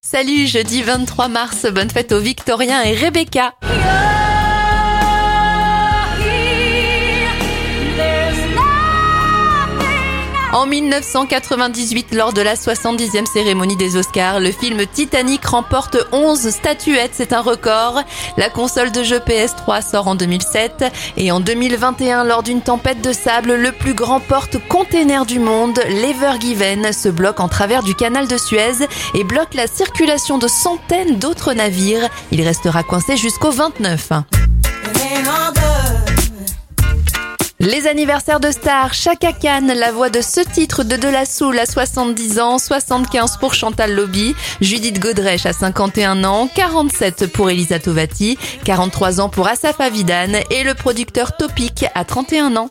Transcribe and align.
Salut, 0.00 0.46
jeudi 0.46 0.82
23 0.82 1.26
mars, 1.26 1.66
bonne 1.72 1.90
fête 1.90 2.12
aux 2.12 2.20
Victoriens 2.20 2.82
et 2.82 2.94
Rebecca. 2.94 3.54
En 10.52 10.64
1998, 10.64 12.14
lors 12.14 12.32
de 12.32 12.40
la 12.40 12.54
70e 12.54 13.26
cérémonie 13.26 13.76
des 13.76 13.96
Oscars, 13.96 14.40
le 14.40 14.50
film 14.50 14.86
Titanic 14.86 15.44
remporte 15.44 15.98
11 16.10 16.48
statuettes, 16.48 17.10
c'est 17.12 17.34
un 17.34 17.42
record. 17.42 18.02
La 18.38 18.48
console 18.48 18.90
de 18.90 19.02
jeu 19.02 19.18
PS3 19.18 19.86
sort 19.86 20.08
en 20.08 20.14
2007 20.14 20.86
et 21.18 21.30
en 21.32 21.40
2021, 21.40 22.24
lors 22.24 22.42
d'une 22.42 22.62
tempête 22.62 23.02
de 23.02 23.12
sable, 23.12 23.56
le 23.56 23.72
plus 23.72 23.92
grand 23.92 24.20
porte-container 24.20 25.26
du 25.26 25.38
monde, 25.38 25.80
l'Ever 25.86 26.40
Given, 26.40 26.94
se 26.94 27.10
bloque 27.10 27.40
en 27.40 27.48
travers 27.48 27.82
du 27.82 27.94
canal 27.94 28.26
de 28.26 28.38
Suez 28.38 28.86
et 29.14 29.24
bloque 29.24 29.52
la 29.52 29.66
circulation 29.66 30.38
de 30.38 30.48
centaines 30.48 31.18
d'autres 31.18 31.52
navires. 31.52 32.08
Il 32.32 32.40
restera 32.40 32.82
coincé 32.82 33.18
jusqu'au 33.18 33.50
29. 33.50 34.12
Les 37.60 37.88
anniversaires 37.88 38.38
de 38.38 38.52
stars, 38.52 38.94
Chaka 38.94 39.32
Khan, 39.32 39.66
la 39.74 39.90
voix 39.90 40.10
de 40.10 40.20
ce 40.20 40.40
titre 40.40 40.84
de 40.84 40.94
De 40.94 41.08
La 41.08 41.22
à 41.22 41.66
70 41.66 42.38
ans, 42.38 42.56
75 42.56 43.36
pour 43.38 43.52
Chantal 43.52 43.96
Lobby, 43.96 44.36
Judith 44.60 45.00
Godrèche 45.00 45.44
à 45.44 45.52
51 45.52 46.22
ans, 46.22 46.48
47 46.54 47.26
pour 47.32 47.50
Elisa 47.50 47.80
Tovati, 47.80 48.38
43 48.64 49.20
ans 49.20 49.28
pour 49.28 49.48
Asaf 49.48 49.80
Avidan 49.80 50.34
et 50.52 50.62
le 50.62 50.74
producteur 50.74 51.36
Topic 51.36 51.84
à 51.96 52.04
31 52.04 52.54
ans. 52.54 52.70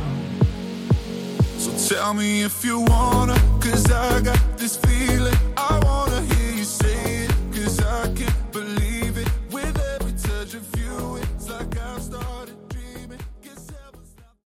Tell 1.91 2.13
me 2.13 2.41
if 2.43 2.63
you 2.63 2.79
wanna, 2.79 3.35
cause 3.59 3.91
I 3.91 4.21
got 4.21 4.39
this 4.57 4.77
feeling 4.77 5.20